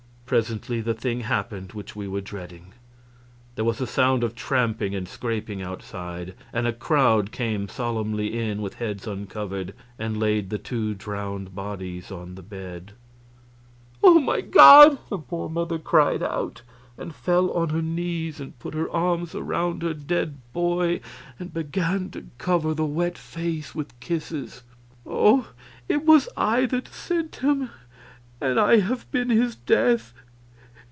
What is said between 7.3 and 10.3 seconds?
came solemnly in, with heads uncovered, and